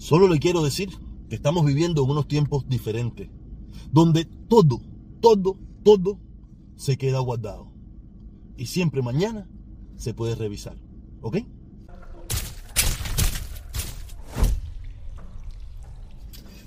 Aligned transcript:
Solo 0.00 0.28
le 0.28 0.38
quiero 0.38 0.62
decir 0.62 0.88
que 1.28 1.34
estamos 1.34 1.66
viviendo 1.66 2.02
en 2.02 2.10
unos 2.10 2.26
tiempos 2.26 2.66
diferentes, 2.66 3.28
donde 3.92 4.24
todo, 4.24 4.80
todo, 5.20 5.58
todo 5.84 6.18
se 6.74 6.96
queda 6.96 7.18
guardado. 7.18 7.70
Y 8.56 8.64
siempre 8.64 9.02
mañana 9.02 9.46
se 9.96 10.14
puede 10.14 10.34
revisar. 10.36 10.78
¿Ok? 11.20 11.40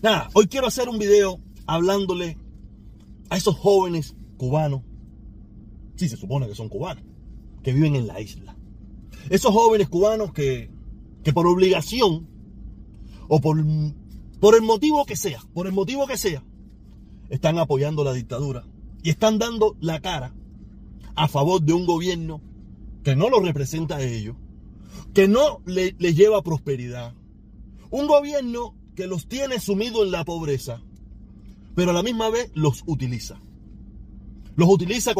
Nada, 0.03 0.29
hoy 0.33 0.45
quiero 0.45 0.67
hacer 0.67 0.87
un 0.87 0.99
video 0.99 1.39
hablándole 1.65 2.37
a 3.31 3.37
esos 3.37 3.55
jóvenes 3.55 4.15
cubanos, 4.37 4.83
sí 5.95 6.07
se 6.07 6.17
supone 6.17 6.47
que 6.47 6.53
son 6.53 6.69
cubanos, 6.69 7.03
que 7.63 7.73
viven 7.73 7.95
en 7.95 8.05
la 8.05 8.21
isla. 8.21 8.55
Esos 9.31 9.51
jóvenes 9.51 9.89
cubanos 9.89 10.33
que, 10.33 10.69
que 11.23 11.33
por 11.33 11.47
obligación 11.47 12.31
o 13.35 13.41
por, 13.41 13.57
el 14.55 14.61
motivo 14.61 15.05
que 15.05 15.15
sea, 15.15 15.41
por 15.55 15.65
el 15.65 15.73
motivo 15.73 16.05
que 16.05 16.17
sea, 16.17 16.43
están 17.31 17.57
apoyando 17.57 18.03
la 18.03 18.13
dictadura 18.13 18.63
y 19.01 19.09
están 19.09 19.39
dando 19.39 19.75
la 19.81 20.01
cara 20.01 20.35
a 21.15 21.27
favor 21.27 21.59
de 21.59 21.73
un 21.73 21.87
gobierno 21.87 22.41
que 23.03 23.15
no 23.15 23.29
lo 23.29 23.39
representa 23.39 23.95
a 23.95 24.03
ellos, 24.03 24.35
que 25.15 25.27
no 25.27 25.61
les 25.65 25.95
le 25.97 26.13
lleva 26.13 26.43
prosperidad. 26.43 27.15
Un 27.89 28.05
gobierno 28.05 28.75
que 28.95 29.07
los 29.07 29.25
tiene 29.27 29.59
sumidos 29.59 30.05
en 30.05 30.11
la 30.11 30.25
pobreza, 30.25 30.83
pero 31.73 31.89
a 31.89 31.93
la 31.95 32.03
misma 32.03 32.29
vez 32.29 32.51
los 32.53 32.83
utiliza. 32.85 33.41
Los 34.55 34.69
utiliza 34.69 35.13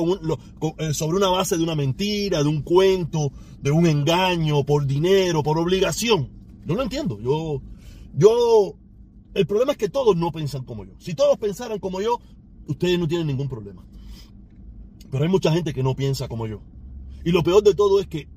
eh, 0.78 0.94
sobre 0.94 1.18
una 1.18 1.30
base 1.30 1.58
de 1.58 1.64
una 1.64 1.74
mentira, 1.74 2.44
de 2.44 2.50
un 2.50 2.62
cuento, 2.62 3.32
de 3.60 3.72
un 3.72 3.88
engaño, 3.88 4.64
por 4.66 4.86
dinero, 4.86 5.42
por 5.42 5.58
obligación. 5.58 6.30
Yo 6.64 6.76
lo 6.76 6.84
entiendo. 6.84 7.20
Yo, 7.20 7.60
yo, 8.14 8.76
el 9.34 9.48
problema 9.48 9.74
es 9.74 9.78
que 9.78 9.90
todos 9.90 10.16
no 10.16 10.32
piensan 10.32 10.64
como 10.64 10.86
yo. 10.86 10.94
Si 11.00 11.14
todos 11.14 11.38
pensaran 11.38 11.80
como 11.80 12.02
yo, 12.02 12.20
ustedes 12.68 13.00
no 13.00 13.08
tienen 13.08 13.28
ningún 13.28 13.50
problema. 13.50 13.86
Pero 15.12 15.24
hay 15.24 15.30
mucha 15.30 15.52
gente 15.52 15.74
que 15.74 15.84
no 15.84 15.96
piensa 15.96 16.28
como 16.28 16.48
yo. 16.48 16.62
Y 17.24 17.32
lo 17.32 17.44
peor 17.44 17.64
de 17.64 17.74
todo 17.74 18.00
es 18.00 18.08
que 18.08 18.28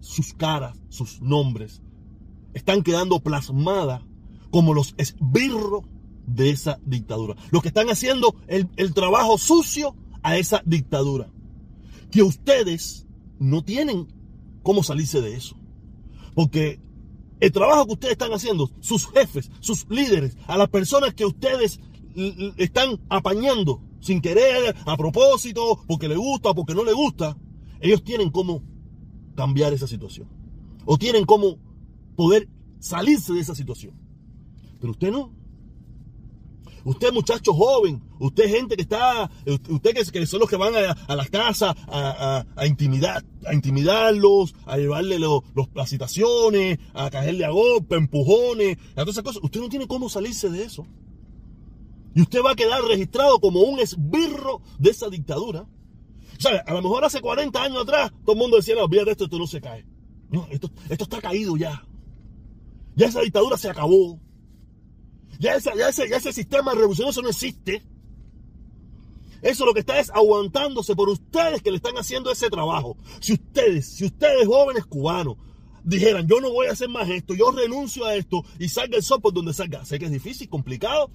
sus 0.00 0.34
caras, 0.34 0.78
sus 0.88 1.20
nombres, 1.20 1.82
están 2.52 2.82
quedando 2.82 3.20
plasmadas 3.20 4.02
como 4.50 4.74
los 4.74 4.94
esbirros 4.98 5.84
de 6.26 6.50
esa 6.50 6.78
dictadura. 6.84 7.34
Los 7.50 7.62
que 7.62 7.68
están 7.68 7.88
haciendo 7.88 8.36
el, 8.46 8.68
el 8.76 8.94
trabajo 8.94 9.38
sucio 9.38 9.96
a 10.22 10.36
esa 10.36 10.62
dictadura. 10.64 11.30
Que 12.10 12.22
ustedes 12.22 13.06
no 13.38 13.64
tienen 13.64 14.08
cómo 14.62 14.82
salirse 14.82 15.20
de 15.20 15.34
eso. 15.36 15.56
Porque 16.34 16.80
el 17.40 17.52
trabajo 17.52 17.86
que 17.86 17.92
ustedes 17.92 18.12
están 18.12 18.32
haciendo, 18.32 18.70
sus 18.80 19.06
jefes, 19.08 19.50
sus 19.60 19.86
líderes, 19.88 20.36
a 20.46 20.56
las 20.56 20.68
personas 20.68 21.14
que 21.14 21.26
ustedes 21.26 21.80
están 22.56 23.00
apañando 23.08 23.82
sin 24.00 24.20
querer, 24.20 24.74
a 24.86 24.96
propósito, 24.96 25.82
porque 25.86 26.08
le 26.08 26.16
gusta, 26.16 26.52
porque 26.54 26.74
no 26.74 26.84
le 26.84 26.92
gusta, 26.92 27.36
ellos 27.80 28.04
tienen 28.04 28.30
cómo 28.30 28.62
cambiar 29.34 29.72
esa 29.72 29.86
situación. 29.86 30.28
O 30.84 30.98
tienen 30.98 31.24
cómo 31.24 31.58
poder 32.14 32.48
salirse 32.78 33.32
de 33.32 33.40
esa 33.40 33.54
situación. 33.54 33.94
Pero 34.80 34.92
usted 34.92 35.10
no. 35.10 35.32
Usted 36.84 37.12
muchacho 37.12 37.54
joven, 37.54 38.02
usted 38.18 38.44
gente 38.48 38.76
que 38.76 38.82
está, 38.82 39.30
usted 39.70 39.94
que, 40.12 40.26
son 40.26 40.40
los 40.40 40.50
que 40.50 40.56
van 40.56 40.74
a, 40.76 41.16
las 41.16 41.30
casas 41.30 41.74
a, 41.88 42.44
intimidar, 42.66 43.24
a 43.46 43.54
intimidarlos, 43.54 44.54
a 44.66 44.76
llevarle 44.76 45.18
las 45.18 45.88
citaciones, 45.88 46.78
a 46.92 47.08
caerle 47.08 47.46
a 47.46 47.50
golpe, 47.50 47.96
empujones, 47.96 48.76
a 48.92 48.96
todas 48.96 49.14
esas 49.14 49.24
cosas. 49.24 49.42
Usted 49.42 49.60
no 49.60 49.70
tiene 49.70 49.86
cómo 49.86 50.10
salirse 50.10 50.50
de 50.50 50.64
eso. 50.64 50.86
Y 52.14 52.20
usted 52.20 52.40
va 52.44 52.52
a 52.52 52.56
quedar 52.56 52.82
registrado 52.82 53.40
como 53.40 53.60
un 53.60 53.80
esbirro 53.80 54.60
de 54.78 54.90
esa 54.90 55.08
dictadura. 55.08 55.66
Sea, 56.38 56.62
a 56.66 56.74
lo 56.74 56.82
mejor 56.82 57.04
hace 57.04 57.20
40 57.20 57.62
años 57.62 57.82
atrás 57.82 58.12
todo 58.24 58.34
el 58.34 58.38
mundo 58.38 58.56
decía, 58.56 58.74
no, 58.74 58.84
olvídate 58.84 59.12
esto, 59.12 59.24
esto 59.24 59.38
no 59.38 59.46
se 59.46 59.60
cae. 59.60 59.86
No, 60.28 60.46
esto 60.50 60.70
está 60.88 61.20
caído 61.20 61.56
ya. 61.56 61.86
Ya 62.94 63.06
esa 63.06 63.20
dictadura 63.20 63.56
se 63.56 63.70
acabó. 63.70 64.20
Ya, 65.38 65.54
ese, 65.56 66.32
sistema 66.32 66.74
revolucionario 66.74 67.22
no 67.22 67.28
existe. 67.28 67.82
Eso 69.42 69.66
lo 69.66 69.74
que 69.74 69.80
está 69.80 69.98
es 69.98 70.10
aguantándose 70.10 70.96
por 70.96 71.08
ustedes 71.08 71.62
que 71.62 71.70
le 71.70 71.76
están 71.76 71.96
haciendo 71.96 72.30
ese 72.30 72.48
trabajo. 72.48 72.96
Si 73.20 73.34
ustedes, 73.34 73.86
si 73.86 74.06
ustedes 74.06 74.46
jóvenes 74.46 74.86
cubanos, 74.86 75.36
dijeran, 75.82 76.26
yo 76.26 76.40
no 76.40 76.50
voy 76.50 76.68
a 76.68 76.72
hacer 76.72 76.88
más 76.88 77.08
esto, 77.10 77.34
yo 77.34 77.50
renuncio 77.50 78.06
a 78.06 78.14
esto 78.14 78.42
y 78.58 78.68
salga 78.68 78.96
el 78.96 79.02
sol 79.02 79.20
donde 79.32 79.52
salga. 79.52 79.84
Sé 79.84 79.98
que 79.98 80.06
es 80.06 80.10
difícil, 80.10 80.48
complicado. 80.48 81.10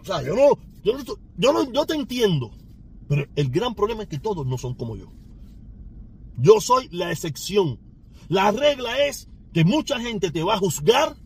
O 0.00 0.04
sea, 0.04 0.22
yo 0.22 0.34
no, 0.34 0.58
yo 0.82 1.16
yo 1.36 1.52
no, 1.52 1.70
yo 1.70 1.84
te 1.84 1.94
entiendo. 1.94 2.52
Pero 3.06 3.26
el 3.36 3.50
gran 3.50 3.74
problema 3.74 4.02
es 4.02 4.08
que 4.08 4.18
todos 4.18 4.46
no 4.46 4.56
son 4.58 4.74
como 4.74 4.96
yo. 4.96 5.12
Yo 6.38 6.60
soy 6.60 6.88
la 6.90 7.10
excepción. 7.10 7.78
La 8.28 8.50
regla 8.50 9.06
es 9.06 9.28
que 9.52 9.64
mucha 9.64 10.00
gente 10.00 10.30
te 10.30 10.42
va 10.42 10.54
a 10.54 10.58
juzgar 10.58 11.16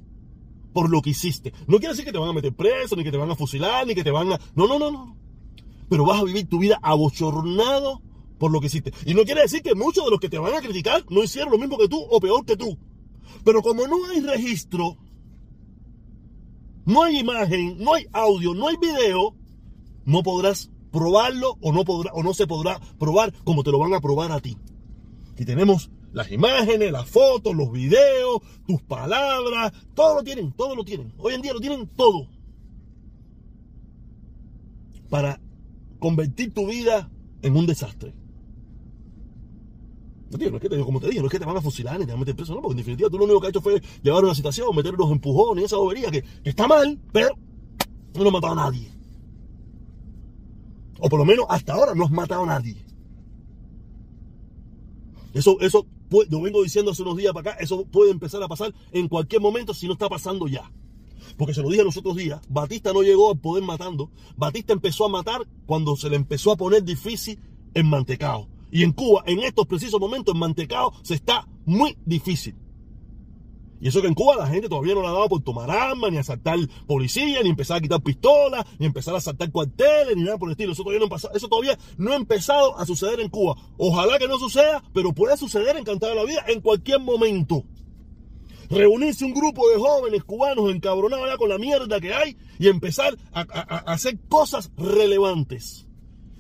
por 0.72 0.90
lo 0.90 1.02
que 1.02 1.10
hiciste. 1.10 1.52
No 1.66 1.78
quiere 1.78 1.94
decir 1.94 2.04
que 2.04 2.12
te 2.12 2.18
van 2.18 2.30
a 2.30 2.32
meter 2.32 2.54
preso, 2.54 2.96
ni 2.96 3.04
que 3.04 3.10
te 3.10 3.16
van 3.16 3.30
a 3.30 3.36
fusilar, 3.36 3.86
ni 3.86 3.94
que 3.94 4.04
te 4.04 4.10
van 4.10 4.32
a... 4.32 4.40
No, 4.54 4.66
no, 4.66 4.78
no, 4.78 4.90
no. 4.90 5.16
Pero 5.88 6.04
vas 6.06 6.20
a 6.20 6.24
vivir 6.24 6.48
tu 6.48 6.58
vida 6.58 6.78
abochornado 6.82 8.00
por 8.38 8.50
lo 8.50 8.60
que 8.60 8.66
hiciste. 8.66 8.92
Y 9.06 9.14
no 9.14 9.24
quiere 9.24 9.42
decir 9.42 9.62
que 9.62 9.74
muchos 9.74 10.04
de 10.04 10.10
los 10.10 10.18
que 10.18 10.28
te 10.28 10.38
van 10.38 10.54
a 10.54 10.60
criticar 10.60 11.04
no 11.10 11.22
hicieron 11.22 11.52
lo 11.52 11.58
mismo 11.58 11.78
que 11.78 11.88
tú 11.88 12.00
o 12.10 12.20
peor 12.20 12.44
que 12.44 12.56
tú. 12.56 12.78
Pero 13.44 13.62
como 13.62 13.86
no 13.86 14.06
hay 14.06 14.20
registro, 14.20 14.96
no 16.84 17.02
hay 17.04 17.18
imagen, 17.18 17.78
no 17.78 17.94
hay 17.94 18.06
audio, 18.12 18.54
no 18.54 18.68
hay 18.68 18.76
video, 18.76 19.34
no 20.04 20.22
podrás 20.22 20.70
probarlo 20.90 21.56
o 21.60 21.72
no, 21.72 21.84
podrá, 21.84 22.12
o 22.14 22.22
no 22.22 22.34
se 22.34 22.46
podrá 22.46 22.80
probar 22.98 23.32
como 23.44 23.62
te 23.62 23.70
lo 23.70 23.78
van 23.78 23.94
a 23.94 24.00
probar 24.00 24.32
a 24.32 24.40
ti. 24.40 24.56
Y 25.38 25.44
tenemos 25.44 25.90
las 26.12 26.30
imágenes, 26.30 26.92
las 26.92 27.08
fotos, 27.08 27.54
los 27.54 27.72
videos, 27.72 28.40
tus 28.66 28.82
palabras, 28.82 29.72
todo 29.94 30.16
lo 30.16 30.22
tienen, 30.22 30.52
todo 30.52 30.76
lo 30.76 30.84
tienen. 30.84 31.12
Hoy 31.18 31.34
en 31.34 31.42
día 31.42 31.52
lo 31.52 31.60
tienen 31.60 31.86
todo. 31.88 32.28
Para 35.08 35.40
convertir 35.98 36.52
tu 36.52 36.66
vida 36.66 37.10
en 37.42 37.56
un 37.56 37.66
desastre. 37.66 38.14
No, 40.30 40.38
tío, 40.38 40.50
no 40.50 40.56
es 40.56 40.62
que 40.62 40.68
te, 40.68 40.78
como 40.80 41.00
te 41.00 41.08
dije, 41.08 41.20
no 41.20 41.26
es 41.26 41.32
que 41.32 41.38
te 41.38 41.44
van 41.44 41.56
a 41.56 41.60
fusilar 41.60 41.98
ni 41.98 42.06
te 42.06 42.12
van 42.12 42.18
a 42.18 42.20
meter 42.20 42.34
preso, 42.34 42.54
no, 42.54 42.62
porque 42.62 42.72
en 42.72 42.78
definitiva 42.78 43.10
tú 43.10 43.18
lo 43.18 43.24
único 43.24 43.40
que 43.40 43.48
has 43.48 43.50
hecho 43.50 43.60
fue 43.60 43.82
llevar 44.02 44.24
una 44.24 44.34
situación, 44.34 44.74
meter 44.74 44.94
unos 44.94 45.10
empujones, 45.10 45.64
esa 45.64 45.76
bobería 45.76 46.10
que, 46.10 46.22
que 46.22 46.50
está 46.50 46.66
mal, 46.66 46.98
pero 47.12 47.36
no 48.14 48.26
has 48.26 48.32
matado 48.32 48.52
a 48.54 48.56
nadie. 48.56 48.90
O 51.00 51.08
por 51.08 51.18
lo 51.18 51.24
menos 51.24 51.46
hasta 51.48 51.74
ahora 51.74 51.94
no 51.94 52.04
has 52.04 52.10
matado 52.10 52.44
a 52.44 52.46
nadie. 52.46 52.76
Eso, 55.34 55.58
eso 55.60 55.86
lo 56.28 56.42
vengo 56.42 56.62
diciendo 56.62 56.90
hace 56.90 57.02
unos 57.02 57.16
días 57.16 57.32
para 57.32 57.52
acá, 57.52 57.62
eso 57.62 57.84
puede 57.84 58.10
empezar 58.10 58.42
a 58.42 58.48
pasar 58.48 58.74
en 58.92 59.08
cualquier 59.08 59.40
momento 59.40 59.74
si 59.74 59.86
no 59.86 59.94
está 59.94 60.08
pasando 60.08 60.46
ya. 60.46 60.70
Porque 61.36 61.54
se 61.54 61.62
lo 61.62 61.70
dije 61.70 61.84
los 61.84 61.96
otros 61.96 62.16
días, 62.16 62.40
Batista 62.48 62.92
no 62.92 63.02
llegó 63.02 63.30
al 63.30 63.38
poder 63.38 63.64
matando, 63.64 64.10
Batista 64.36 64.72
empezó 64.72 65.06
a 65.06 65.08
matar 65.08 65.46
cuando 65.66 65.96
se 65.96 66.10
le 66.10 66.16
empezó 66.16 66.52
a 66.52 66.56
poner 66.56 66.84
difícil 66.84 67.38
en 67.74 67.88
mantecao. 67.88 68.48
Y 68.70 68.84
en 68.84 68.92
Cuba, 68.92 69.22
en 69.26 69.40
estos 69.40 69.66
precisos 69.66 70.00
momentos, 70.00 70.34
en 70.34 70.40
mantecao 70.40 70.92
se 71.02 71.14
está 71.14 71.46
muy 71.64 71.96
difícil. 72.04 72.56
Y 73.82 73.88
eso 73.88 74.00
que 74.00 74.06
en 74.06 74.14
Cuba 74.14 74.36
la 74.36 74.46
gente 74.46 74.68
todavía 74.68 74.94
no 74.94 75.02
la 75.02 75.10
dado 75.10 75.28
por 75.28 75.42
tomar 75.42 75.68
armas, 75.68 76.12
ni 76.12 76.16
asaltar 76.16 76.56
policía, 76.86 77.42
ni 77.42 77.50
empezar 77.50 77.78
a 77.78 77.80
quitar 77.80 78.00
pistolas, 78.00 78.64
ni 78.78 78.86
empezar 78.86 79.12
a 79.12 79.18
asaltar 79.18 79.50
cuarteles, 79.50 80.16
ni 80.16 80.22
nada 80.22 80.38
por 80.38 80.48
el 80.48 80.52
estilo. 80.52 80.70
Eso 80.70 80.84
todavía 81.48 81.76
no, 81.98 82.12
ha 82.12 82.14
empezado 82.14 82.78
a 82.78 82.86
suceder 82.86 83.18
en 83.18 83.28
Cuba. 83.28 83.56
Ojalá 83.76 84.20
que 84.20 84.28
no 84.28 84.38
suceda, 84.38 84.84
pero 84.94 85.12
puede 85.12 85.36
suceder 85.36 85.76
en 85.76 85.82
de 85.82 86.14
la 86.14 86.22
Vida 86.22 86.44
en 86.46 86.60
cualquier 86.60 87.00
momento. 87.00 87.64
Reunirse 88.70 89.24
un 89.24 89.34
grupo 89.34 89.68
de 89.68 89.78
jóvenes 89.78 90.22
cubanos 90.22 90.70
encabronados 90.70 91.28
ya 91.28 91.36
con 91.36 91.48
la 91.48 91.58
mierda 91.58 92.00
que 92.00 92.14
hay 92.14 92.36
y 92.60 92.68
empezar 92.68 93.18
a, 93.32 93.40
hacer 93.92 94.16
cosas 94.28 94.70
relevantes. 94.76 95.88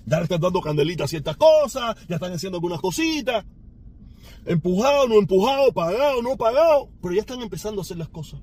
Ya 0.06 0.18
están 0.18 0.40
dando 0.40 0.60
candelita 0.60 1.04
a 1.04 1.08
ciertas 1.08 1.36
cosas, 1.36 1.96
ya 2.08 2.14
están 2.14 2.34
haciendo 2.34 2.58
algunas 2.58 2.80
cositas 2.80 3.44
empujado, 4.46 5.08
no 5.08 5.18
empujado, 5.18 5.72
pagado, 5.72 6.22
no 6.22 6.36
pagado, 6.36 6.88
pero 7.00 7.14
ya 7.14 7.20
están 7.20 7.40
empezando 7.42 7.80
a 7.80 7.82
hacer 7.82 7.96
las 7.96 8.08
cosas. 8.08 8.40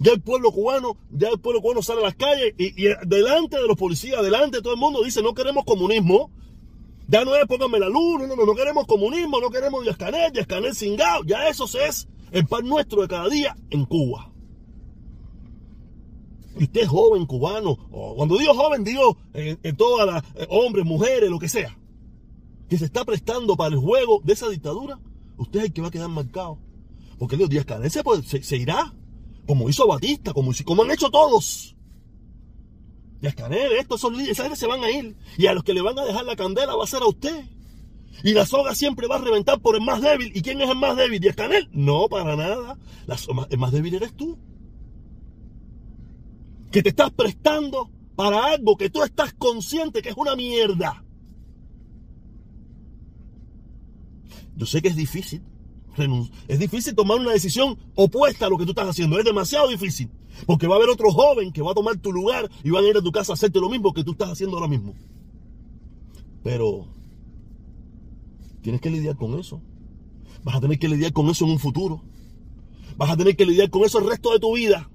Ya 0.00 0.12
el 0.12 0.20
pueblo 0.20 0.50
cubano, 0.52 0.96
ya 1.10 1.28
el 1.28 1.38
pueblo 1.38 1.60
cubano 1.60 1.82
sale 1.82 2.00
a 2.00 2.04
las 2.04 2.16
calles 2.16 2.54
y, 2.58 2.88
delante 3.06 3.56
de 3.56 3.66
los 3.66 3.76
policías, 3.76 4.22
delante 4.22 4.58
de 4.58 4.62
todo 4.62 4.72
el 4.72 4.80
mundo, 4.80 5.02
dice 5.04 5.22
no 5.22 5.34
queremos 5.34 5.64
comunismo. 5.64 6.30
Ya 7.08 7.24
no 7.24 7.34
es 7.36 7.46
pónganme 7.46 7.78
la 7.78 7.88
luz, 7.88 8.20
no, 8.20 8.36
no, 8.36 8.46
no 8.46 8.54
queremos 8.54 8.86
comunismo, 8.86 9.40
no 9.40 9.50
queremos 9.50 9.82
Díaz 9.82 9.96
Canel, 9.96 10.32
Díaz 10.32 10.46
Canel 10.46 10.74
cingado. 10.74 11.24
Ya 11.24 11.48
eso 11.48 11.66
es 11.78 12.08
el 12.30 12.46
pan 12.46 12.66
nuestro 12.66 13.02
de 13.02 13.08
cada 13.08 13.28
día 13.28 13.56
en 13.70 13.84
Cuba. 13.84 14.32
Y 16.58 16.64
usted 16.64 16.82
es 16.82 16.88
joven 16.88 17.26
cubano, 17.26 17.76
cuando 18.16 18.36
digo 18.36 18.54
joven, 18.54 18.84
digo 18.84 19.16
en, 19.32 19.76
todas 19.76 20.06
las 20.06 20.22
eh, 20.36 20.46
hombres, 20.50 20.84
mujeres, 20.84 21.30
lo 21.30 21.38
que 21.38 21.48
sea 21.48 21.76
que 22.72 22.78
se 22.78 22.86
está 22.86 23.04
prestando 23.04 23.54
para 23.54 23.74
el 23.74 23.78
juego 23.78 24.22
de 24.24 24.32
esa 24.32 24.48
dictadura, 24.48 24.98
usted 25.36 25.58
es 25.58 25.66
el 25.66 25.72
que 25.74 25.82
va 25.82 25.88
a 25.88 25.90
quedar 25.90 26.08
marcado. 26.08 26.58
Porque 27.18 27.36
Dios 27.36 27.50
Díaz 27.50 27.66
Canel 27.66 27.90
se, 27.90 28.42
se, 28.42 28.56
irá, 28.56 28.94
como 29.46 29.68
hizo 29.68 29.86
Batista, 29.86 30.32
como, 30.32 30.52
han 30.82 30.90
hecho 30.90 31.10
todos. 31.10 31.76
Y 33.20 33.26
a 33.26 33.28
Escanel, 33.28 33.72
estos 33.72 34.00
son 34.00 34.16
líderes, 34.16 34.58
se 34.58 34.66
van 34.66 34.82
a 34.82 34.90
ir. 34.90 35.14
Y 35.36 35.48
a 35.48 35.52
los 35.52 35.64
que 35.64 35.74
le 35.74 35.82
van 35.82 35.98
a 35.98 36.04
dejar 36.06 36.24
la 36.24 36.34
candela 36.34 36.74
va 36.74 36.84
a 36.84 36.86
ser 36.86 37.02
a 37.02 37.08
usted. 37.08 37.44
Y 38.24 38.32
la 38.32 38.46
soga 38.46 38.74
siempre 38.74 39.06
va 39.06 39.16
a 39.16 39.20
reventar 39.20 39.60
por 39.60 39.76
el 39.76 39.82
más 39.82 40.00
débil. 40.00 40.32
¿Y 40.34 40.40
quién 40.40 40.58
es 40.62 40.70
el 40.70 40.76
más 40.76 40.96
débil? 40.96 41.22
¿Y 41.22 41.28
Escanel? 41.28 41.68
No, 41.72 42.08
para 42.08 42.36
nada. 42.36 42.78
el 43.50 43.58
más 43.58 43.72
débil 43.72 43.96
eres 43.96 44.16
tú. 44.16 44.38
Que 46.70 46.82
te 46.82 46.88
estás 46.88 47.10
prestando 47.10 47.90
para 48.16 48.46
algo 48.46 48.78
que 48.78 48.88
tú 48.88 49.02
estás 49.02 49.34
consciente 49.34 50.00
que 50.00 50.08
es 50.08 50.16
una 50.16 50.34
mierda. 50.34 51.04
Yo 54.56 54.66
sé 54.66 54.82
que 54.82 54.88
es 54.88 54.96
difícil. 54.96 55.42
Es 56.48 56.58
difícil 56.58 56.94
tomar 56.94 57.18
una 57.20 57.32
decisión 57.32 57.78
opuesta 57.94 58.46
a 58.46 58.48
lo 58.48 58.56
que 58.56 58.64
tú 58.64 58.70
estás 58.70 58.88
haciendo. 58.88 59.18
Es 59.18 59.24
demasiado 59.24 59.68
difícil. 59.68 60.10
Porque 60.46 60.66
va 60.66 60.74
a 60.74 60.78
haber 60.78 60.88
otro 60.88 61.10
joven 61.10 61.52
que 61.52 61.62
va 61.62 61.72
a 61.72 61.74
tomar 61.74 61.96
tu 61.98 62.12
lugar 62.12 62.50
y 62.64 62.70
van 62.70 62.84
a 62.84 62.88
ir 62.88 62.96
a 62.96 63.02
tu 63.02 63.12
casa 63.12 63.32
a 63.32 63.34
hacerte 63.34 63.60
lo 63.60 63.68
mismo 63.68 63.92
que 63.92 64.04
tú 64.04 64.12
estás 64.12 64.30
haciendo 64.30 64.56
ahora 64.56 64.68
mismo. 64.68 64.94
Pero 66.42 66.86
tienes 68.62 68.80
que 68.80 68.90
lidiar 68.90 69.16
con 69.16 69.38
eso. 69.38 69.60
Vas 70.42 70.56
a 70.56 70.60
tener 70.60 70.78
que 70.78 70.88
lidiar 70.88 71.12
con 71.12 71.28
eso 71.28 71.44
en 71.44 71.52
un 71.52 71.58
futuro. 71.58 72.02
Vas 72.96 73.10
a 73.10 73.16
tener 73.16 73.36
que 73.36 73.46
lidiar 73.46 73.70
con 73.70 73.82
eso 73.84 73.98
el 73.98 74.08
resto 74.08 74.32
de 74.32 74.40
tu 74.40 74.54
vida. 74.54 74.88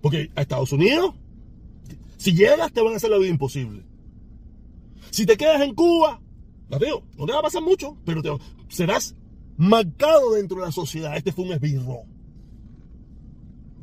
Porque 0.00 0.30
a 0.36 0.42
Estados 0.42 0.72
Unidos, 0.72 1.14
si 2.16 2.32
llegas, 2.32 2.72
te 2.72 2.80
van 2.80 2.94
a 2.94 2.96
hacer 2.96 3.10
la 3.10 3.18
vida 3.18 3.30
imposible. 3.30 3.84
Si 5.10 5.26
te 5.26 5.36
quedas 5.36 5.60
en 5.62 5.74
Cuba, 5.74 6.20
no 6.70 7.26
te 7.26 7.32
va 7.32 7.38
a 7.38 7.42
pasar 7.42 7.62
mucho, 7.62 7.96
pero 8.04 8.22
te, 8.22 8.30
serás 8.68 9.14
marcado 9.56 10.32
dentro 10.34 10.58
de 10.58 10.66
la 10.66 10.72
sociedad. 10.72 11.16
Este 11.16 11.32
fue 11.32 11.44
un 11.44 11.52
esbirro. 11.52 12.02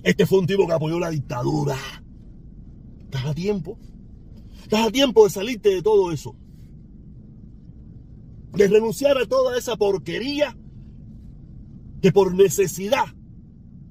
Este 0.03 0.25
fue 0.25 0.39
un 0.39 0.47
tipo 0.47 0.67
que 0.67 0.73
apoyó 0.73 0.99
la 0.99 1.09
dictadura. 1.09 1.75
Estás 2.99 3.25
a 3.25 3.33
tiempo. 3.33 3.77
Estás 4.61 4.87
a 4.87 4.91
tiempo 4.91 5.23
de 5.23 5.29
salirte 5.31 5.69
de 5.69 5.81
todo 5.81 6.11
eso. 6.11 6.35
De 8.53 8.67
renunciar 8.67 9.17
a 9.17 9.25
toda 9.25 9.57
esa 9.57 9.75
porquería 9.75 10.55
que 12.01 12.11
por 12.11 12.35
necesidad, 12.35 13.05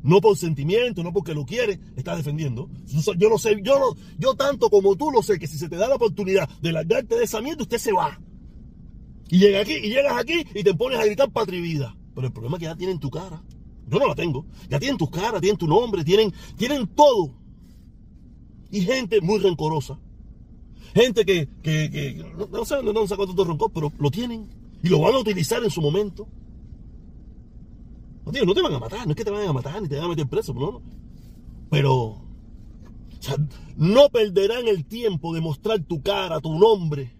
no 0.02 0.20
por 0.20 0.36
sentimiento, 0.36 1.02
no 1.02 1.12
porque 1.12 1.34
lo 1.34 1.44
quiere, 1.44 1.80
estás 1.96 2.16
defendiendo. 2.16 2.70
Yo 3.18 3.28
no 3.28 3.38
sé, 3.38 3.60
yo, 3.62 3.78
no, 3.78 3.96
yo 4.18 4.34
tanto 4.34 4.70
como 4.70 4.96
tú 4.96 5.10
lo 5.10 5.22
sé, 5.22 5.38
que 5.38 5.46
si 5.46 5.58
se 5.58 5.68
te 5.68 5.76
da 5.76 5.88
la 5.88 5.96
oportunidad 5.96 6.48
de 6.60 6.72
largarte 6.72 7.16
de 7.16 7.24
esa 7.24 7.40
mierda, 7.40 7.62
usted 7.62 7.78
se 7.78 7.92
va. 7.92 8.20
Y 9.28 9.38
llega 9.38 9.60
aquí, 9.60 9.74
y 9.74 9.88
llegas 9.88 10.16
aquí 10.16 10.44
y 10.54 10.62
te 10.62 10.74
pones 10.74 10.98
a 10.98 11.04
gritar 11.04 11.30
patria 11.30 11.60
vida. 11.60 11.96
Pero 12.14 12.26
el 12.26 12.32
problema 12.32 12.56
es 12.56 12.60
que 12.60 12.66
ya 12.66 12.76
tienen 12.76 12.98
tu 12.98 13.10
cara. 13.10 13.42
Yo 13.88 13.98
no 13.98 14.06
la 14.06 14.14
tengo. 14.14 14.46
Ya 14.68 14.78
tienen 14.78 14.96
tus 14.96 15.10
caras, 15.10 15.40
tienen 15.40 15.58
tu 15.58 15.66
nombre, 15.66 16.04
tienen, 16.04 16.32
tienen 16.56 16.86
todo. 16.88 17.34
Y 18.70 18.80
gente 18.82 19.20
muy 19.20 19.38
rencorosa. 19.38 19.98
Gente 20.94 21.24
que, 21.24 21.48
que, 21.62 22.24
no, 22.50 22.64
sé 22.64 22.76
dónde 22.76 23.08
sacó 23.08 23.26
todo 23.26 23.44
rencor, 23.44 23.72
pero 23.72 23.92
lo 23.98 24.10
tienen. 24.10 24.48
Y 24.82 24.88
lo 24.88 25.00
van 25.00 25.14
a 25.14 25.18
utilizar 25.18 25.62
en 25.64 25.70
su 25.70 25.80
momento. 25.80 26.28
No, 28.24 28.32
tío, 28.32 28.44
no 28.44 28.54
te 28.54 28.62
van 28.62 28.74
a 28.74 28.78
matar, 28.78 29.06
no 29.06 29.12
es 29.12 29.16
que 29.16 29.24
te 29.24 29.30
vayan 29.30 29.48
a 29.48 29.52
matar 29.52 29.82
ni 29.82 29.88
te 29.88 29.96
van 29.96 30.06
a 30.06 30.08
meter 30.08 30.26
preso, 30.26 30.54
no, 30.54 30.80
Pero, 31.70 32.22
no 33.76 34.08
perderán 34.08 34.66
el 34.66 34.86
tiempo 34.86 35.34
de 35.34 35.40
mostrar 35.40 35.80
tu 35.80 36.02
cara, 36.02 36.40
tu 36.40 36.58
nombre, 36.58 37.14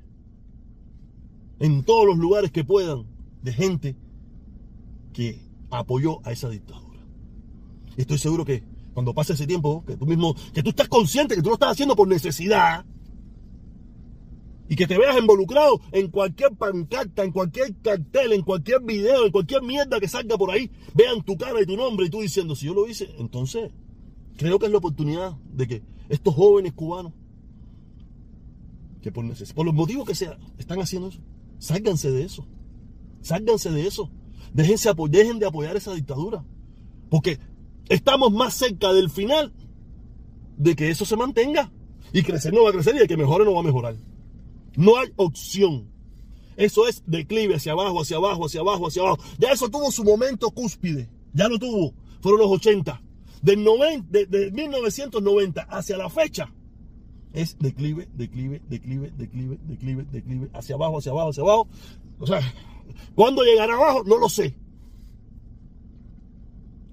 en 1.59 1.85
todos 1.85 2.07
los 2.07 2.19
lugares 2.19 2.51
que 2.51 2.65
puedan 2.65 3.07
de 3.43 3.53
gente 3.53 3.97
que 5.13 5.41
apoyó 5.71 6.21
a 6.27 6.33
esa 6.33 6.49
dictadura. 6.49 7.01
Y 7.97 8.03
estoy 8.03 8.19
seguro 8.19 8.45
que 8.45 8.63
cuando 8.93 9.15
pase 9.15 9.33
ese 9.33 9.47
tiempo, 9.47 9.85
que 9.87 9.97
tú 9.97 10.07
mismo, 10.07 10.35
que 10.53 10.63
tú 10.63 10.71
estás 10.71 10.89
consciente 10.89 11.35
que 11.35 11.43
tú 11.43 11.49
lo 11.49 11.55
estás 11.55 11.73
haciendo 11.73 11.97
por 11.97 12.09
necesidad, 12.09 12.85
y 14.69 14.77
que 14.77 14.87
te 14.87 14.99
veas 14.99 15.19
involucrado 15.19 15.81
en 15.93 16.09
cualquier 16.11 16.53
pancarta, 16.57 17.23
en 17.23 17.33
cualquier 17.33 17.75
cartel, 17.83 18.33
en 18.33 18.43
cualquier 18.43 18.81
video, 18.81 19.27
en 19.27 19.33
cualquier 19.33 19.63
mierda 19.63 20.01
que 20.01 20.09
salga 20.09 20.39
por 20.39 20.51
ahí, 20.51 20.71
vean 20.95 21.23
tu 21.23 21.37
cara 21.37 21.61
y 21.61 21.67
tu 21.67 21.77
nombre 21.77 22.07
y 22.07 22.11
tú 22.11 22.21
diciendo, 22.21 22.55
si 22.55 22.67
yo 22.67 22.75
lo 22.75 22.89
hice, 22.89 23.15
entonces 23.19 23.71
creo 24.37 24.59
que 24.59 24.67
es 24.67 24.73
la 24.73 24.79
oportunidad 24.79 25.37
de 25.53 25.67
que 25.67 25.83
estos 26.09 26.35
jóvenes 26.35 26.73
cubanos, 26.73 27.13
que 29.03 29.13
por, 29.13 29.27
por 29.55 29.67
los 29.67 29.75
motivos 29.75 30.07
que 30.07 30.15
sea, 30.15 30.39
están 30.57 30.81
haciendo 30.81 31.09
eso, 31.09 31.21
Sálganse 31.65 32.11
de 32.11 32.25
eso. 32.25 32.47
Sálganse 33.23 33.71
de 33.71 33.87
eso. 33.87 34.11
Dejen 34.53 35.39
de 35.39 35.47
apoyar 35.47 35.75
esa 35.77 35.95
dictadura. 35.95 36.45
Porque 37.09 37.39
estamos 37.89 38.31
más 38.31 38.53
cerca 38.53 38.93
del 38.93 39.09
final 39.09 39.51
de 40.59 40.77
que 40.77 40.91
eso 40.91 41.07
se 41.07 41.17
mantenga. 41.17 41.73
Y 42.13 42.23
crecer 42.23 42.53
no 42.53 42.65
va 42.65 42.69
a 42.69 42.73
crecer 42.75 42.95
y 42.97 42.99
el 42.99 43.09
que 43.09 43.17
mejore 43.17 43.47
no 43.47 43.55
va 43.55 43.61
a 43.61 43.65
mejorar. 43.65 43.97
No 44.77 44.99
hay 44.99 45.09
opción. 45.17 45.89
Eso 46.59 46.87
es 46.87 47.03
declive 47.07 47.55
hacia 47.55 47.73
abajo, 47.73 48.03
hacia 48.03 48.19
abajo, 48.19 48.45
hacia 48.45 48.61
abajo, 48.61 48.89
hacia 48.89 49.01
abajo. 49.01 49.19
Ya 49.39 49.49
eso 49.49 49.71
tuvo 49.71 49.91
su 49.91 50.05
momento 50.05 50.51
cúspide. 50.51 51.09
Ya 51.33 51.49
lo 51.49 51.59
tuvo. 51.59 51.95
Fueron 52.21 52.43
los 52.43 52.51
80. 52.51 53.01
Del 53.41 53.65
de, 54.11 54.27
de 54.27 54.51
1990 54.51 55.63
hacia 55.63 55.97
la 55.97 56.11
fecha 56.11 56.53
es 57.35 57.59
declive, 57.59 58.09
declive, 58.15 58.63
declive, 58.69 59.11
declive, 59.19 59.59
declive, 59.67 60.05
declive, 60.05 60.51
hacia 60.55 60.77
abajo, 60.77 60.99
hacia 60.99 61.13
abajo, 61.13 61.31
hacia 61.31 61.43
abajo. 61.43 61.69
O 62.21 62.27
sea, 62.27 62.41
¿cuándo 63.15 63.43
llegará 63.43 63.75
abajo? 63.75 64.05
No 64.05 64.19
lo 64.19 64.29
sé. 64.29 64.57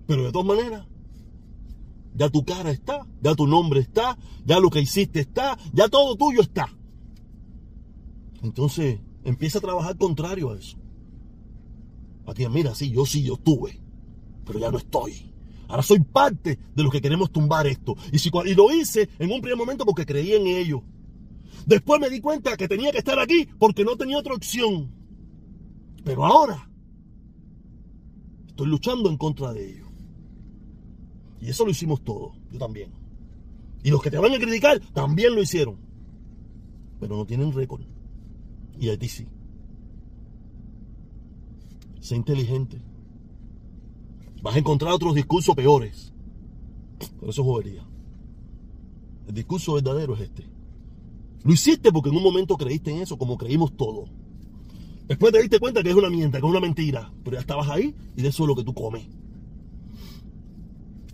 Pero 0.08 0.24
de 0.24 0.32
todas 0.32 0.48
maneras, 0.48 0.86
ya 2.16 2.30
tu 2.30 2.44
cara 2.44 2.72
está, 2.72 3.06
ya 3.22 3.36
tu 3.36 3.46
nombre 3.46 3.80
está, 3.80 4.18
ya 4.44 4.60
lo 4.60 4.72
que 4.72 4.82
hiciste 4.82 5.20
está, 5.20 5.58
ya 5.74 5.88
todo 5.88 6.16
tuyo 6.16 6.42
está. 6.42 6.68
Entonces, 8.42 9.00
empieza 9.24 9.60
a 9.60 9.62
trabajar 9.62 9.96
contrario 9.98 10.50
a 10.50 10.58
eso. 10.58 10.78
Aquí, 12.26 12.48
mira, 12.50 12.74
sí, 12.74 12.90
yo 12.90 13.06
sí, 13.06 13.24
yo 13.24 13.36
estuve, 13.36 13.80
pero 14.44 14.58
ya 14.58 14.72
no 14.72 14.80
estoy. 14.80 15.31
Ahora 15.72 15.84
soy 15.84 16.02
parte 16.02 16.60
de 16.76 16.84
los 16.84 16.92
que 16.92 17.00
queremos 17.00 17.32
tumbar 17.32 17.66
esto. 17.66 17.96
Y, 18.12 18.20
si, 18.20 18.30
y 18.46 18.54
lo 18.56 18.74
hice 18.74 19.08
en 19.18 19.32
un 19.32 19.40
primer 19.40 19.58
momento 19.58 19.86
porque 19.86 20.06
creí 20.06 20.34
en 20.34 20.46
ello. 20.46 20.84
Después 21.66 22.02
me 22.02 22.10
di 22.10 22.20
cuenta 22.20 22.58
que 22.58 22.68
tenía 22.68 22.92
que 22.92 22.98
estar 22.98 23.18
aquí 23.18 23.48
porque 23.58 23.86
no 23.86 23.96
tenía 23.96 24.18
otra 24.18 24.34
opción. 24.34 24.92
Pero 26.04 26.26
ahora 26.26 26.70
estoy 28.48 28.68
luchando 28.68 29.10
en 29.10 29.16
contra 29.16 29.54
de 29.54 29.70
ello. 29.70 29.88
Y 31.40 31.50
eso 31.50 31.64
lo 31.64 31.72
hicimos 31.72 32.04
todos, 32.04 32.36
yo 32.52 32.60
también. 32.60 32.92
Y 33.82 33.92
los 33.92 34.02
que 34.04 34.12
te 34.12 34.18
van 34.18 34.34
a 34.34 34.40
criticar 34.40 34.78
también 34.92 35.34
lo 35.34 35.42
hicieron. 35.42 35.78
Pero 37.00 37.16
no 37.16 37.26
tienen 37.26 37.54
récord. 37.54 37.84
Y 38.78 38.90
a 38.90 39.00
ti 39.00 39.08
sí. 39.08 39.26
Sé 42.02 42.18
inteligente. 42.18 42.82
Vas 44.42 44.56
a 44.56 44.60
encontrar 44.60 44.94
otros 44.94 45.16
discursos 45.16 45.56
peores. 45.56 46.12
Pero 47.20 47.32
eso 47.32 47.42
es 47.42 47.48
jodería. 47.48 47.86
El 49.28 49.36
discurso 49.36 49.74
verdadero 49.74 50.16
es 50.16 50.22
este. 50.22 50.46
Lo 51.44 51.54
hiciste 51.54 51.92
porque 51.92 52.10
en 52.10 52.18
un 52.18 52.24
momento 52.24 52.58
creíste 52.58 52.92
en 52.92 53.02
eso, 53.02 53.18
como 53.18 53.38
creímos 53.38 53.76
todos. 53.76 54.10
Después 55.08 55.34
te 55.34 55.42
diste 55.42 55.60
cuenta 55.60 55.84
que 55.84 55.90
es 55.90 55.96
una 55.96 56.10
mierda, 56.10 56.40
que 56.40 56.46
es 56.46 56.52
una 56.52 56.60
mentira. 56.60 57.12
Pero 57.24 57.36
ya 57.36 57.42
estabas 57.42 57.70
ahí 57.70 57.96
y 58.16 58.22
de 58.22 58.30
eso 58.30 58.44
es 58.44 58.48
lo 58.48 58.56
que 58.56 58.64
tú 58.64 58.74
comes. 58.74 59.08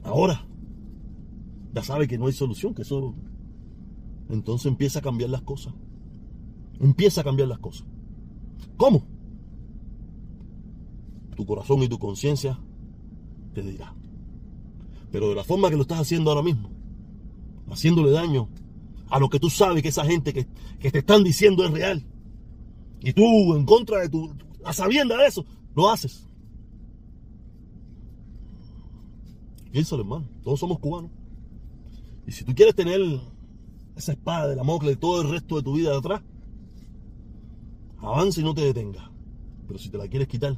Ahora, 0.04 0.46
ya 1.74 1.84
sabes 1.84 2.08
que 2.08 2.18
no 2.18 2.28
hay 2.28 2.34
solución, 2.34 2.74
que 2.74 2.84
eso. 2.84 3.14
Entonces 4.30 4.68
empieza 4.68 5.00
a 5.00 5.02
cambiar 5.02 5.30
las 5.30 5.42
cosas. 5.42 5.74
Empieza 6.80 7.22
a 7.22 7.24
cambiar 7.24 7.50
las 7.50 7.60
cosas. 7.60 7.88
¿Cómo? 8.78 9.04
Tu 11.36 11.46
corazón 11.46 11.84
y 11.84 11.88
tu 11.88 12.00
conciencia 12.00 12.60
te 13.64 13.72
dirá. 13.72 13.94
Pero 15.12 15.30
de 15.30 15.36
la 15.36 15.44
forma 15.44 15.70
que 15.70 15.76
lo 15.76 15.82
estás 15.82 16.00
haciendo 16.00 16.30
ahora 16.30 16.44
mismo, 16.44 16.70
haciéndole 17.70 18.12
daño 18.12 18.50
a 19.10 19.20
lo 19.20 19.30
que 19.30 19.40
tú 19.40 19.50
sabes 19.50 19.82
que 19.82 19.90
esa 19.90 20.06
gente 20.06 20.34
que, 20.34 20.92
te 20.92 21.00
están 21.00 21.24
diciendo 21.24 21.66
es 21.66 21.72
real. 21.72 22.06
Y 23.00 23.14
tú, 23.14 23.56
en 23.56 23.66
contra 23.66 24.00
de 24.00 24.10
tu, 24.10 24.36
a 24.64 24.74
sabienda 24.74 25.18
de 25.18 25.28
eso, 25.28 25.46
lo 25.76 25.90
haces. 25.90 26.28
Piénsalo, 29.72 30.04
hermano. 30.04 30.28
Todos 30.44 30.60
somos 30.60 30.80
cubanos. 30.80 31.12
Y 32.28 32.32
si 32.32 32.44
tú 32.44 32.54
quieres 32.54 32.76
tener 32.76 33.02
esa 33.96 34.12
espada 34.12 34.48
de 34.48 34.56
la 34.56 34.64
mocle 34.64 34.96
todo 34.96 35.22
el 35.22 35.30
resto 35.30 35.56
de 35.56 35.64
tu 35.64 35.74
vida 35.74 35.92
de 35.92 35.98
atrás, 35.98 36.22
avanza 38.00 38.42
y 38.42 38.44
no 38.44 38.54
te 38.54 38.62
detengas. 38.62 39.10
Pero 39.68 39.80
si 39.80 39.90
te 39.90 39.98
la 39.98 40.08
quieres 40.08 40.28
quitar, 40.28 40.58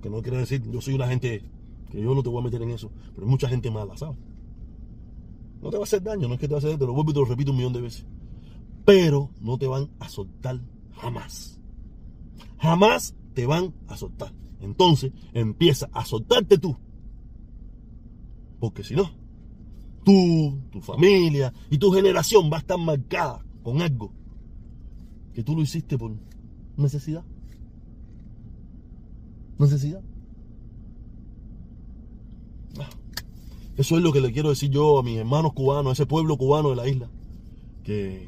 que 0.00 0.10
no 0.10 0.22
quiere 0.22 0.38
decir, 0.38 0.62
yo 0.70 0.80
soy 0.80 0.94
una 0.94 1.08
gente 1.08 1.42
que 1.90 2.00
yo 2.00 2.14
no 2.14 2.22
te 2.22 2.28
voy 2.28 2.40
a 2.40 2.44
meter 2.44 2.62
en 2.62 2.70
eso, 2.70 2.90
pero 3.14 3.26
hay 3.26 3.30
mucha 3.30 3.48
gente 3.48 3.70
mala, 3.70 3.96
¿sabes? 3.96 4.18
No 5.62 5.70
te 5.70 5.76
va 5.76 5.82
a 5.82 5.84
hacer 5.84 6.02
daño, 6.02 6.28
no 6.28 6.34
es 6.34 6.40
que 6.40 6.48
te 6.48 6.54
va 6.54 6.58
a 6.58 6.64
hacer, 6.64 6.78
te 6.78 6.86
lo 6.86 6.92
vuelvo 6.92 7.10
y 7.10 7.14
te 7.14 7.20
lo 7.20 7.26
repito 7.26 7.50
un 7.50 7.56
millón 7.56 7.72
de 7.72 7.80
veces. 7.80 8.04
Pero 8.84 9.30
no 9.40 9.58
te 9.58 9.66
van 9.66 9.88
a 9.98 10.08
soltar 10.08 10.60
jamás. 10.92 11.60
Jamás 12.58 13.14
te 13.34 13.46
van 13.46 13.74
a 13.88 13.96
soltar. 13.96 14.32
Entonces 14.60 15.12
empieza 15.34 15.88
a 15.92 16.04
soltarte 16.04 16.56
tú 16.56 16.76
Porque 18.58 18.82
si 18.82 18.94
no, 18.94 19.10
tú, 20.04 20.60
tu 20.70 20.80
familia 20.80 21.52
y 21.70 21.78
tu 21.78 21.90
generación 21.90 22.50
va 22.50 22.56
a 22.56 22.60
estar 22.60 22.78
marcada 22.78 23.44
con 23.62 23.82
algo 23.82 24.12
que 25.34 25.42
tú 25.42 25.54
lo 25.54 25.62
hiciste 25.62 25.98
por 25.98 26.16
necesidad. 26.76 27.24
Necesidad. 29.58 30.02
Eso 33.76 33.96
es 33.96 34.02
lo 34.02 34.12
que 34.12 34.20
le 34.20 34.32
quiero 34.32 34.48
decir 34.48 34.70
yo 34.70 34.98
a 34.98 35.02
mis 35.02 35.18
hermanos 35.18 35.52
cubanos, 35.52 35.90
a 35.90 35.92
ese 35.92 36.06
pueblo 36.06 36.36
cubano 36.36 36.70
de 36.70 36.76
la 36.76 36.88
isla. 36.88 37.10
Que, 37.84 38.26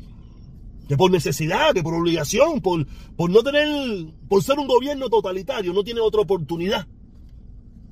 que 0.87 0.97
por 0.97 1.11
necesidad, 1.11 1.73
que 1.73 1.83
por 1.83 1.95
obligación, 1.95 2.61
por, 2.61 2.87
por 3.17 3.31
no 3.31 3.43
tener, 3.43 4.13
por 4.29 4.43
ser 4.43 4.59
un 4.59 4.67
gobierno 4.67 5.09
totalitario, 5.09 5.73
no 5.73 5.83
tiene 5.83 6.01
otra 6.01 6.21
oportunidad 6.21 6.87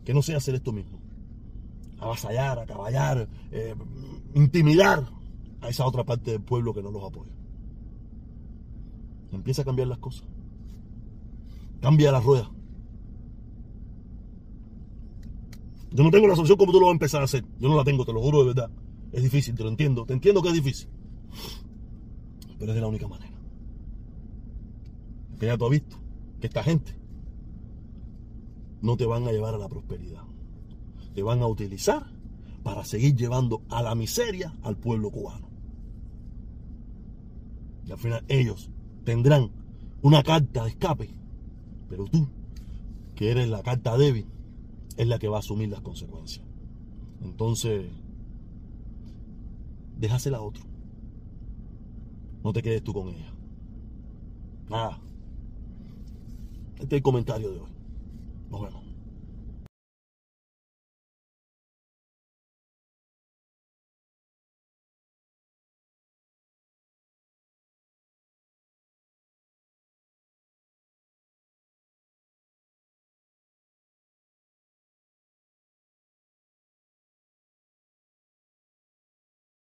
que 0.05 0.15
no 0.15 0.23
sea 0.23 0.37
hacer 0.37 0.55
esto 0.55 0.73
mismo. 0.73 1.01
Avasallar, 1.99 2.59
acaballar, 2.59 3.27
eh, 3.51 3.75
intimidar 4.35 5.09
a 5.63 5.69
esa 5.71 5.87
otra 5.87 6.05
parte 6.05 6.33
del 6.33 6.43
pueblo 6.43 6.75
que 6.75 6.83
no 6.83 6.91
los 6.91 7.03
apoya. 7.03 7.33
Empieza 9.33 9.63
a 9.63 9.65
cambiar 9.65 9.89
las 9.89 9.99
cosas. 9.99 10.25
Cambia 11.81 12.13
la 12.13 12.21
rueda. 12.21 12.51
Yo 15.97 16.05
no 16.05 16.11
tengo 16.11 16.29
la 16.29 16.37
solución 16.37 16.59
como 16.59 16.73
tú 16.73 16.79
lo 16.79 16.87
vas 16.87 16.93
a 16.93 16.97
empezar 16.97 17.23
a 17.23 17.25
hacer. 17.25 17.43
Yo 17.59 17.71
no 17.71 17.75
la 17.75 17.83
tengo, 17.83 18.05
te 18.05 18.13
lo 18.13 18.21
juro 18.21 18.41
de 18.41 18.49
verdad. 18.49 18.71
Es 19.13 19.23
difícil, 19.23 19.55
te 19.55 19.63
lo 19.63 19.71
entiendo. 19.71 20.05
Te 20.05 20.13
entiendo 20.13 20.43
que 20.43 20.49
es 20.49 20.55
difícil. 20.55 20.89
Pero 22.59 22.71
es 22.71 22.75
de 22.75 22.81
la 22.83 22.87
única 22.87 23.09
manera. 23.09 23.33
Que 25.41 25.47
ya 25.47 25.57
tú 25.57 25.65
has 25.65 25.71
visto 25.71 25.97
que 26.39 26.49
esta 26.49 26.63
gente 26.63 26.95
no 28.83 28.99
te 28.99 29.07
van 29.07 29.27
a 29.27 29.33
llevar 29.33 29.55
a 29.55 29.59
la 29.59 29.71
prosperidad. 29.71 30.23
Te 31.15 31.23
van 31.23 31.41
a 31.41 31.47
utilizar 31.47 32.05
para 32.63 32.85
seguir 32.85 33.17
llevando 33.17 33.63
a 33.71 33.83
la 33.83 33.95
miseria 33.95 34.55
al 34.65 34.77
pueblo 34.77 35.11
cubano. 35.11 35.49
Y 37.87 37.93
al 37.93 37.99
final 37.99 38.23
ellos 38.29 38.71
tendrán 39.05 39.51
una 40.03 40.23
carta 40.23 40.65
de 40.65 40.71
escape, 40.71 41.09
pero 41.89 42.05
tú, 42.05 42.29
que 43.15 43.31
eres 43.31 43.49
la 43.49 43.63
carta 43.63 43.97
débil, 43.97 44.27
es 44.97 45.07
la 45.07 45.19
que 45.19 45.29
va 45.29 45.37
a 45.37 45.41
asumir 45.41 45.69
las 45.69 45.81
consecuencias. 45.81 46.45
Entonces, 47.23 47.87
déjasela 49.99 50.39
a 50.39 50.43
otro. 50.43 50.65
No 52.43 52.53
te 52.53 52.63
quedes 52.63 52.83
tú 52.83 52.93
con 52.93 53.09
ella. 53.09 53.33
Nada. 54.69 55.01
Este 56.75 56.85
es 56.85 56.93
el 56.93 57.03
comentario 57.03 57.51
de 57.51 57.61
hoy. 57.61 57.71
Nos 58.51 58.63
vemos. 58.63 58.86